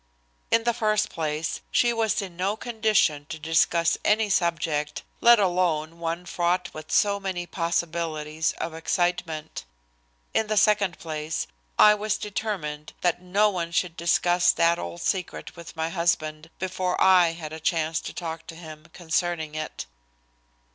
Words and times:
In 0.49 0.63
the 0.63 0.73
first 0.73 1.11
place, 1.11 1.61
she 1.69 1.93
was 1.93 2.23
in 2.23 2.35
no 2.35 2.55
condition 2.57 3.27
to 3.29 3.37
discuss 3.37 3.99
any 4.03 4.31
subject, 4.31 5.03
let 5.19 5.37
alone 5.37 5.99
one 5.99 6.25
fraught 6.25 6.73
with 6.73 6.91
so 6.91 7.19
many 7.19 7.45
possibilities 7.45 8.53
of 8.53 8.73
excitement. 8.73 9.63
In 10.33 10.47
the 10.47 10.57
second 10.57 10.97
place, 10.97 11.45
I 11.77 11.93
was 11.93 12.17
determined 12.17 12.93
that 13.01 13.21
no 13.21 13.51
one 13.51 13.71
should 13.71 13.95
discuss 13.95 14.51
that 14.53 14.79
old 14.79 15.01
secret 15.03 15.55
with 15.55 15.75
my 15.75 15.89
husband 15.89 16.49
before 16.57 16.99
I 16.99 17.33
had 17.33 17.53
a 17.53 17.59
chance 17.59 18.01
to 18.01 18.11
talk 18.11 18.47
to 18.47 18.55
him 18.55 18.87
concerning 18.93 19.53
it. 19.53 19.85